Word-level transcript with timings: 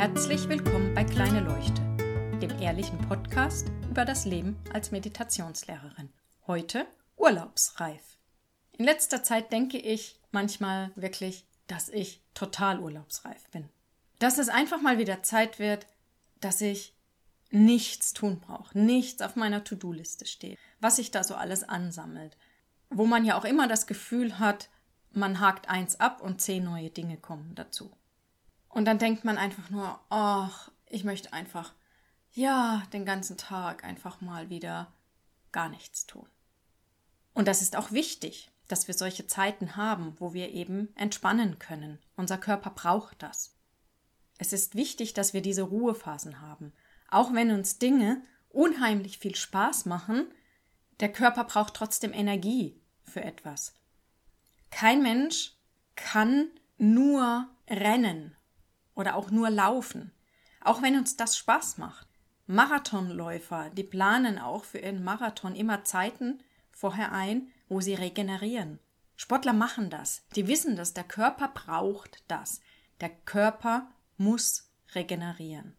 Herzlich 0.00 0.48
willkommen 0.48 0.94
bei 0.94 1.04
Kleine 1.04 1.40
Leuchte, 1.40 1.82
dem 2.40 2.58
ehrlichen 2.58 2.96
Podcast 3.06 3.70
über 3.90 4.06
das 4.06 4.24
Leben 4.24 4.56
als 4.72 4.92
Meditationslehrerin. 4.92 6.08
Heute 6.46 6.86
urlaubsreif. 7.18 8.16
In 8.78 8.86
letzter 8.86 9.22
Zeit 9.22 9.52
denke 9.52 9.76
ich 9.76 10.18
manchmal 10.30 10.90
wirklich, 10.94 11.44
dass 11.66 11.90
ich 11.90 12.22
total 12.32 12.80
urlaubsreif 12.80 13.50
bin. 13.50 13.68
Dass 14.18 14.38
es 14.38 14.48
einfach 14.48 14.80
mal 14.80 14.96
wieder 14.96 15.22
Zeit 15.22 15.58
wird, 15.58 15.86
dass 16.40 16.62
ich 16.62 16.96
nichts 17.50 18.14
tun 18.14 18.40
brauche, 18.40 18.78
nichts 18.78 19.20
auf 19.20 19.36
meiner 19.36 19.64
To-Do-Liste 19.64 20.24
steht, 20.24 20.58
was 20.80 20.96
sich 20.96 21.10
da 21.10 21.22
so 21.22 21.34
alles 21.34 21.62
ansammelt. 21.62 22.38
Wo 22.88 23.04
man 23.04 23.26
ja 23.26 23.36
auch 23.36 23.44
immer 23.44 23.68
das 23.68 23.86
Gefühl 23.86 24.38
hat, 24.38 24.70
man 25.12 25.40
hakt 25.40 25.68
eins 25.68 26.00
ab 26.00 26.22
und 26.22 26.40
zehn 26.40 26.64
neue 26.64 26.88
Dinge 26.88 27.18
kommen 27.18 27.54
dazu. 27.54 27.94
Und 28.70 28.84
dann 28.84 28.98
denkt 28.98 29.24
man 29.24 29.36
einfach 29.36 29.68
nur, 29.68 30.00
ach, 30.08 30.70
ich 30.86 31.04
möchte 31.04 31.32
einfach, 31.32 31.74
ja, 32.32 32.82
den 32.92 33.04
ganzen 33.04 33.36
Tag 33.36 33.84
einfach 33.84 34.20
mal 34.20 34.48
wieder 34.48 34.92
gar 35.52 35.68
nichts 35.68 36.06
tun. 36.06 36.28
Und 37.34 37.48
das 37.48 37.62
ist 37.62 37.76
auch 37.76 37.90
wichtig, 37.90 38.50
dass 38.68 38.86
wir 38.86 38.94
solche 38.94 39.26
Zeiten 39.26 39.76
haben, 39.76 40.14
wo 40.18 40.32
wir 40.32 40.50
eben 40.50 40.94
entspannen 40.94 41.58
können. 41.58 41.98
Unser 42.16 42.38
Körper 42.38 42.70
braucht 42.70 43.22
das. 43.22 43.56
Es 44.38 44.52
ist 44.52 44.76
wichtig, 44.76 45.12
dass 45.12 45.34
wir 45.34 45.42
diese 45.42 45.62
Ruhephasen 45.62 46.40
haben. 46.40 46.72
Auch 47.08 47.34
wenn 47.34 47.50
uns 47.50 47.78
Dinge 47.78 48.22
unheimlich 48.48 49.18
viel 49.18 49.34
Spaß 49.34 49.86
machen, 49.86 50.32
der 51.00 51.12
Körper 51.12 51.44
braucht 51.44 51.74
trotzdem 51.74 52.12
Energie 52.12 52.80
für 53.02 53.22
etwas. 53.22 53.74
Kein 54.70 55.02
Mensch 55.02 55.56
kann 55.96 56.48
nur 56.78 57.48
rennen 57.68 58.36
oder 59.00 59.16
auch 59.16 59.30
nur 59.30 59.50
laufen, 59.50 60.12
auch 60.60 60.82
wenn 60.82 60.96
uns 60.96 61.16
das 61.16 61.36
Spaß 61.36 61.78
macht. 61.78 62.06
Marathonläufer, 62.46 63.70
die 63.70 63.82
planen 63.82 64.38
auch 64.38 64.64
für 64.64 64.78
ihren 64.78 65.02
Marathon 65.02 65.56
immer 65.56 65.84
Zeiten 65.84 66.40
vorher 66.70 67.12
ein, 67.12 67.48
wo 67.68 67.80
sie 67.80 67.94
regenerieren. 67.94 68.78
Sportler 69.16 69.52
machen 69.52 69.90
das. 69.90 70.24
Die 70.36 70.46
wissen 70.46 70.76
das. 70.76 70.94
Der 70.94 71.04
Körper 71.04 71.48
braucht 71.48 72.22
das. 72.28 72.60
Der 73.00 73.10
Körper 73.10 73.88
muss 74.16 74.70
regenerieren. 74.94 75.76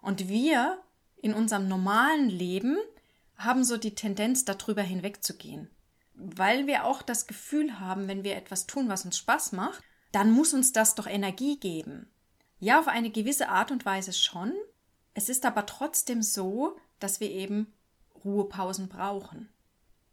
Und 0.00 0.28
wir 0.28 0.78
in 1.16 1.34
unserem 1.34 1.68
normalen 1.68 2.28
Leben 2.28 2.76
haben 3.36 3.64
so 3.64 3.76
die 3.76 3.94
Tendenz, 3.94 4.44
darüber 4.44 4.82
hinwegzugehen 4.82 5.70
weil 6.14 6.66
wir 6.66 6.84
auch 6.84 7.02
das 7.02 7.26
Gefühl 7.26 7.80
haben, 7.80 8.08
wenn 8.08 8.24
wir 8.24 8.36
etwas 8.36 8.66
tun, 8.66 8.88
was 8.88 9.04
uns 9.04 9.18
Spaß 9.18 9.52
macht, 9.52 9.82
dann 10.12 10.30
muss 10.30 10.54
uns 10.54 10.72
das 10.72 10.94
doch 10.94 11.06
Energie 11.06 11.58
geben. 11.58 12.08
Ja, 12.58 12.80
auf 12.80 12.88
eine 12.88 13.10
gewisse 13.10 13.48
Art 13.48 13.70
und 13.70 13.84
Weise 13.84 14.12
schon. 14.12 14.52
Es 15.14 15.28
ist 15.28 15.44
aber 15.44 15.66
trotzdem 15.66 16.22
so, 16.22 16.76
dass 16.98 17.20
wir 17.20 17.30
eben 17.30 17.72
Ruhepausen 18.24 18.88
brauchen. 18.88 19.48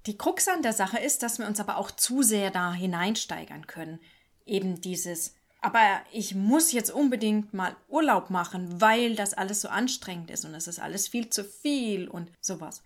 Die 0.06 0.18
Krux 0.18 0.48
an 0.48 0.64
der 0.64 0.74
Sache 0.74 1.00
ist, 1.00 1.24
dass 1.24 1.40
wir 1.40 1.48
uns 1.48 1.60
aber 1.60 1.78
auch 1.78 1.92
zu 1.92 2.24
sehr 2.24 2.50
da 2.52 2.74
hineinsteigern 2.74 3.68
können. 3.68 4.00
Eben 4.46 4.82
dieses, 4.82 5.36
aber 5.62 6.02
ich 6.12 6.34
muss 6.34 6.72
jetzt 6.72 6.90
unbedingt 6.90 7.54
mal 7.54 7.76
Urlaub 7.88 8.32
machen, 8.32 8.82
weil 8.82 9.16
das 9.16 9.34
alles 9.34 9.62
so 9.62 9.70
anstrengend 9.70 10.32
ist 10.32 10.44
und 10.44 10.56
es 10.56 10.68
ist 10.68 10.80
alles 10.80 11.08
viel 11.08 11.30
zu 11.30 11.44
viel 11.44 12.08
und 12.08 12.32
sowas. 12.42 12.84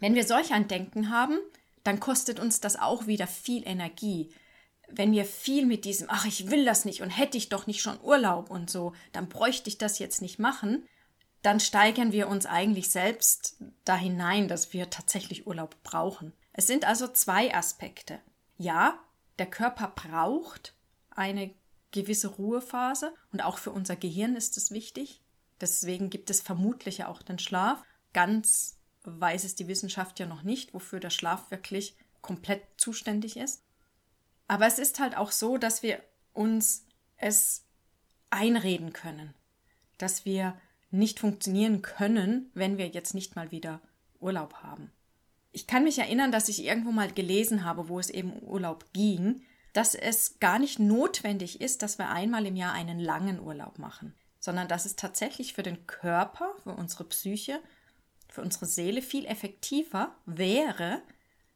Wenn 0.00 0.14
wir 0.14 0.24
solch 0.24 0.52
ein 0.52 0.68
Denken 0.68 1.10
haben, 1.10 1.38
dann 1.84 2.00
kostet 2.00 2.40
uns 2.40 2.60
das 2.60 2.76
auch 2.76 3.06
wieder 3.06 3.26
viel 3.26 3.66
Energie. 3.66 4.30
Wenn 4.88 5.12
wir 5.12 5.24
viel 5.24 5.66
mit 5.66 5.84
diesem, 5.84 6.08
ach, 6.10 6.26
ich 6.26 6.50
will 6.50 6.64
das 6.64 6.84
nicht 6.84 7.02
und 7.02 7.10
hätte 7.10 7.36
ich 7.36 7.48
doch 7.48 7.66
nicht 7.66 7.82
schon 7.82 8.00
Urlaub 8.00 8.50
und 8.50 8.70
so, 8.70 8.92
dann 9.12 9.28
bräuchte 9.28 9.68
ich 9.68 9.78
das 9.78 9.98
jetzt 9.98 10.22
nicht 10.22 10.38
machen, 10.38 10.86
dann 11.42 11.60
steigern 11.60 12.12
wir 12.12 12.28
uns 12.28 12.46
eigentlich 12.46 12.90
selbst 12.90 13.56
da 13.84 13.96
hinein, 13.96 14.48
dass 14.48 14.72
wir 14.72 14.90
tatsächlich 14.90 15.46
Urlaub 15.46 15.76
brauchen. 15.82 16.32
Es 16.52 16.66
sind 16.66 16.84
also 16.84 17.08
zwei 17.08 17.54
Aspekte. 17.54 18.20
Ja, 18.58 18.98
der 19.38 19.46
Körper 19.46 19.92
braucht 19.94 20.74
eine 21.10 21.54
gewisse 21.92 22.28
Ruhephase 22.28 23.14
und 23.32 23.42
auch 23.42 23.58
für 23.58 23.70
unser 23.70 23.96
Gehirn 23.96 24.36
ist 24.36 24.56
es 24.56 24.70
wichtig. 24.70 25.20
Deswegen 25.60 26.10
gibt 26.10 26.30
es 26.30 26.40
vermutlich 26.40 27.04
auch 27.04 27.22
den 27.22 27.38
Schlaf. 27.38 27.82
Ganz 28.12 28.78
weiß 29.04 29.44
es 29.44 29.54
die 29.54 29.68
Wissenschaft 29.68 30.18
ja 30.18 30.26
noch 30.26 30.42
nicht, 30.42 30.74
wofür 30.74 31.00
der 31.00 31.10
Schlaf 31.10 31.50
wirklich 31.50 31.96
komplett 32.22 32.62
zuständig 32.76 33.36
ist. 33.36 33.62
Aber 34.48 34.66
es 34.66 34.78
ist 34.78 35.00
halt 35.00 35.16
auch 35.16 35.32
so, 35.32 35.58
dass 35.58 35.82
wir 35.82 36.00
uns 36.32 36.86
es 37.16 37.64
einreden 38.30 38.92
können, 38.92 39.34
dass 39.98 40.24
wir 40.24 40.56
nicht 40.90 41.20
funktionieren 41.20 41.82
können, 41.82 42.50
wenn 42.54 42.78
wir 42.78 42.88
jetzt 42.88 43.14
nicht 43.14 43.36
mal 43.36 43.50
wieder 43.50 43.80
Urlaub 44.20 44.54
haben. 44.62 44.92
Ich 45.52 45.66
kann 45.66 45.84
mich 45.84 45.98
erinnern, 45.98 46.32
dass 46.32 46.48
ich 46.48 46.64
irgendwo 46.64 46.92
mal 46.92 47.10
gelesen 47.10 47.64
habe, 47.64 47.88
wo 47.88 47.98
es 47.98 48.10
eben 48.10 48.32
um 48.32 48.42
Urlaub 48.48 48.92
ging, 48.92 49.42
dass 49.72 49.94
es 49.94 50.38
gar 50.38 50.58
nicht 50.58 50.78
notwendig 50.78 51.60
ist, 51.60 51.82
dass 51.82 51.98
wir 51.98 52.10
einmal 52.10 52.46
im 52.46 52.56
Jahr 52.56 52.72
einen 52.72 53.00
langen 53.00 53.40
Urlaub 53.40 53.78
machen, 53.78 54.14
sondern 54.38 54.68
dass 54.68 54.86
es 54.86 54.96
tatsächlich 54.96 55.54
für 55.54 55.62
den 55.62 55.86
Körper, 55.86 56.54
für 56.62 56.72
unsere 56.72 57.04
Psyche 57.04 57.60
für 58.36 58.42
unsere 58.42 58.66
Seele 58.66 59.02
viel 59.02 59.24
effektiver 59.24 60.14
wäre, 60.26 61.02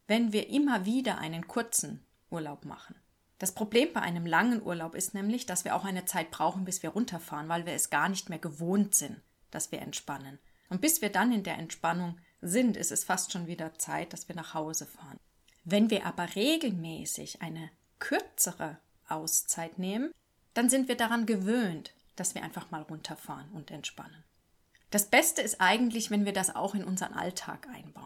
wenn 0.06 0.32
wir 0.32 0.48
immer 0.48 0.86
wieder 0.86 1.18
einen 1.18 1.46
kurzen 1.46 2.04
Urlaub 2.30 2.64
machen. 2.64 2.94
Das 3.38 3.52
Problem 3.52 3.92
bei 3.92 4.00
einem 4.02 4.26
langen 4.26 4.62
Urlaub 4.62 4.94
ist 4.94 5.14
nämlich, 5.14 5.46
dass 5.46 5.64
wir 5.64 5.74
auch 5.74 5.84
eine 5.84 6.04
Zeit 6.04 6.30
brauchen, 6.30 6.64
bis 6.64 6.82
wir 6.82 6.90
runterfahren, 6.90 7.48
weil 7.48 7.64
wir 7.64 7.72
es 7.72 7.88
gar 7.88 8.08
nicht 8.08 8.28
mehr 8.28 8.38
gewohnt 8.38 8.94
sind, 8.94 9.20
dass 9.50 9.72
wir 9.72 9.80
entspannen. 9.80 10.38
Und 10.68 10.80
bis 10.80 11.00
wir 11.00 11.10
dann 11.10 11.32
in 11.32 11.42
der 11.42 11.58
Entspannung 11.58 12.18
sind, 12.42 12.76
ist 12.76 12.92
es 12.92 13.04
fast 13.04 13.32
schon 13.32 13.46
wieder 13.46 13.74
Zeit, 13.78 14.12
dass 14.12 14.28
wir 14.28 14.36
nach 14.36 14.54
Hause 14.54 14.86
fahren. 14.86 15.18
Wenn 15.64 15.90
wir 15.90 16.06
aber 16.06 16.34
regelmäßig 16.34 17.42
eine 17.42 17.70
kürzere 17.98 18.78
Auszeit 19.08 19.78
nehmen, 19.78 20.12
dann 20.54 20.68
sind 20.68 20.88
wir 20.88 20.96
daran 20.96 21.26
gewöhnt, 21.26 21.94
dass 22.16 22.34
wir 22.34 22.42
einfach 22.42 22.70
mal 22.70 22.82
runterfahren 22.82 23.50
und 23.52 23.70
entspannen. 23.70 24.24
Das 24.90 25.06
Beste 25.06 25.40
ist 25.42 25.60
eigentlich, 25.60 26.10
wenn 26.10 26.24
wir 26.24 26.32
das 26.32 26.54
auch 26.54 26.74
in 26.74 26.84
unseren 26.84 27.14
Alltag 27.14 27.68
einbauen. 27.72 27.99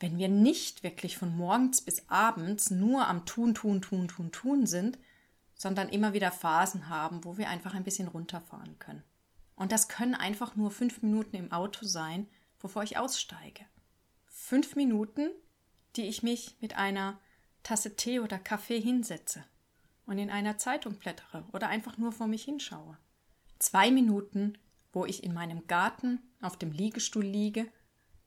Wenn 0.00 0.18
wir 0.18 0.28
nicht 0.28 0.82
wirklich 0.82 1.18
von 1.18 1.36
morgens 1.36 1.80
bis 1.80 2.08
abends 2.08 2.70
nur 2.70 3.06
am 3.06 3.26
Tun, 3.26 3.54
Tun, 3.54 3.82
Tun, 3.82 4.08
Tun, 4.08 4.30
Tun 4.30 4.66
sind, 4.66 4.98
sondern 5.54 5.88
immer 5.88 6.12
wieder 6.12 6.30
Phasen 6.30 6.88
haben, 6.88 7.24
wo 7.24 7.36
wir 7.36 7.48
einfach 7.48 7.74
ein 7.74 7.82
bisschen 7.82 8.08
runterfahren 8.08 8.78
können. 8.78 9.02
Und 9.56 9.72
das 9.72 9.88
können 9.88 10.14
einfach 10.14 10.54
nur 10.54 10.70
fünf 10.70 11.02
Minuten 11.02 11.34
im 11.34 11.50
Auto 11.50 11.84
sein, 11.84 12.28
bevor 12.60 12.84
ich 12.84 12.96
aussteige. 12.96 13.64
Fünf 14.26 14.76
Minuten, 14.76 15.30
die 15.96 16.04
ich 16.04 16.22
mich 16.22 16.56
mit 16.60 16.76
einer 16.76 17.18
Tasse 17.64 17.96
Tee 17.96 18.20
oder 18.20 18.38
Kaffee 18.38 18.80
hinsetze 18.80 19.44
und 20.06 20.18
in 20.18 20.30
einer 20.30 20.58
Zeitung 20.58 20.94
blättere 20.94 21.44
oder 21.52 21.68
einfach 21.68 21.98
nur 21.98 22.12
vor 22.12 22.28
mich 22.28 22.44
hinschaue. 22.44 22.96
Zwei 23.58 23.90
Minuten 23.90 24.56
wo 24.92 25.04
ich 25.06 25.22
in 25.22 25.34
meinem 25.34 25.66
Garten 25.66 26.20
auf 26.40 26.56
dem 26.56 26.72
Liegestuhl 26.72 27.24
liege 27.24 27.70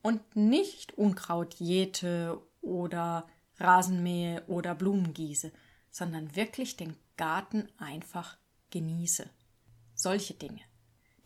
und 0.01 0.35
nicht 0.35 0.97
Unkraut 0.97 1.55
jäte 1.55 2.41
oder 2.61 3.27
Rasenmähe 3.57 4.43
oder 4.47 4.75
Blumen 4.75 5.13
gieße, 5.13 5.51
sondern 5.89 6.35
wirklich 6.35 6.77
den 6.77 6.95
Garten 7.17 7.67
einfach 7.77 8.37
genieße. 8.71 9.29
Solche 9.93 10.33
Dinge. 10.33 10.61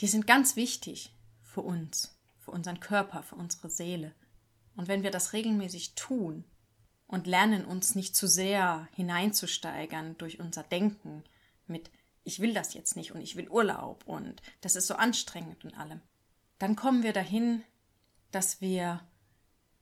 Die 0.02 0.08
sind 0.08 0.28
ganz 0.28 0.56
wichtig 0.56 1.16
für 1.42 1.62
uns, 1.62 2.18
für 2.40 2.52
unseren 2.52 2.80
Körper, 2.80 3.24
für 3.24 3.36
unsere 3.36 3.70
Seele. 3.70 4.14
Und 4.76 4.88
wenn 4.88 5.04
wir 5.04 5.12
das 5.12 5.32
regelmäßig 5.32 5.96
tun 5.96 6.44
und 7.08 7.28
lernen, 7.28 7.64
uns 7.64 7.96
nicht 7.96 8.16
zu 8.16 8.28
sehr 8.28 8.90
hineinzusteigern 8.94 10.18
durch 10.18 10.40
unser 10.40 10.64
Denken 10.64 11.24
mit 11.68 11.90
ich 12.26 12.40
will 12.40 12.54
das 12.54 12.74
jetzt 12.74 12.98
nicht 12.98 13.14
und 13.14 13.22
ich 13.22 13.38
will 13.38 13.48
Urlaub 13.48 14.04
und 14.06 14.42
das 14.62 14.76
ist 14.76 14.88
so 14.88 14.96
anstrengend 14.96 15.64
und 15.64 15.78
allem, 15.78 16.02
dann 16.58 16.76
kommen 16.76 17.04
wir 17.04 17.14
dahin, 17.14 17.64
dass 18.36 18.60
wir 18.60 19.00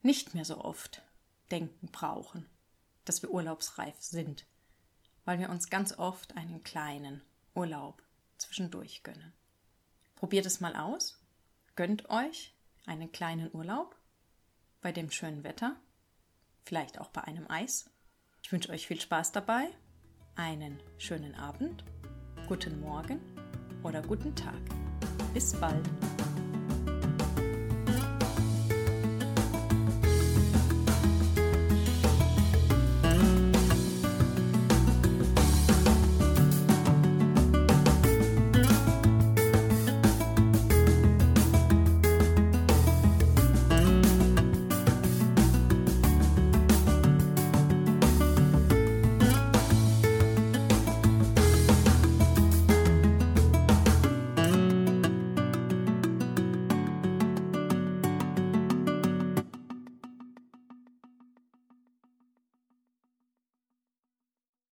nicht 0.04 0.36
mehr 0.36 0.46
so 0.46 0.64
oft 0.64 1.02
denken 1.50 1.88
brauchen, 1.88 2.48
dass 3.04 3.24
wir 3.24 3.32
urlaubsreif 3.32 3.96
sind, 4.00 4.46
weil 5.26 5.40
wir 5.40 5.50
uns 5.50 5.72
ganz 5.72 5.98
oft 5.98 6.38
einen 6.38 6.64
kleinen 6.64 7.24
Urlaub 7.56 8.04
zwischendurch 8.38 9.02
gönnen. 9.02 9.34
Probiert 10.14 10.46
es 10.46 10.60
mal 10.60 10.76
aus, 10.76 11.20
gönnt 11.76 12.12
euch 12.12 12.54
einen 12.86 13.12
kleinen 13.12 13.50
Urlaub 13.56 13.96
bei 14.82 14.92
dem 14.92 15.10
schönen 15.10 15.44
Wetter, 15.44 15.76
vielleicht 16.64 17.00
auch 17.00 17.10
bei 17.10 17.24
einem 17.24 17.50
Eis. 17.50 17.90
Ich 18.44 18.52
wünsche 18.52 18.70
euch 18.70 18.86
viel 18.86 19.02
Spaß 19.02 19.32
dabei, 19.32 19.68
einen 20.36 20.80
schönen 21.00 21.34
Abend 21.34 21.84
guten 22.48 22.80
Morgen 22.82 23.20
oder 23.82 24.04
guten 24.04 24.36
Tag. 24.36 24.62
Bis 25.34 25.60
bald. 25.60 25.90